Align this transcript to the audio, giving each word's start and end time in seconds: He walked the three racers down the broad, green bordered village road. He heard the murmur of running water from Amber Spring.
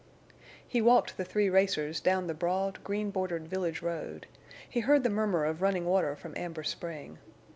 He 0.67 0.81
walked 0.81 1.15
the 1.15 1.23
three 1.23 1.47
racers 1.47 1.99
down 1.99 2.25
the 2.25 2.33
broad, 2.33 2.83
green 2.83 3.11
bordered 3.11 3.47
village 3.47 3.83
road. 3.83 4.25
He 4.67 4.79
heard 4.79 5.03
the 5.03 5.11
murmur 5.11 5.45
of 5.45 5.61
running 5.61 5.85
water 5.85 6.15
from 6.15 6.33
Amber 6.35 6.63
Spring. 6.63 7.19